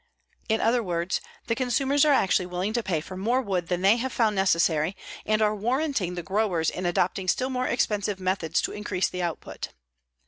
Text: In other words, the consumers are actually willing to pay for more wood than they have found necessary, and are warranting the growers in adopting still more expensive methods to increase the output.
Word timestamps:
In 0.49 0.61
other 0.61 0.81
words, 0.81 1.21
the 1.45 1.53
consumers 1.53 2.05
are 2.05 2.11
actually 2.11 2.47
willing 2.47 2.73
to 2.73 2.81
pay 2.81 3.01
for 3.01 3.15
more 3.15 3.39
wood 3.39 3.67
than 3.67 3.81
they 3.83 3.97
have 3.97 4.11
found 4.11 4.35
necessary, 4.35 4.97
and 5.27 5.43
are 5.43 5.55
warranting 5.55 6.15
the 6.15 6.23
growers 6.23 6.71
in 6.71 6.87
adopting 6.87 7.27
still 7.27 7.51
more 7.51 7.67
expensive 7.67 8.19
methods 8.19 8.61
to 8.63 8.71
increase 8.71 9.09
the 9.09 9.21
output. 9.21 9.67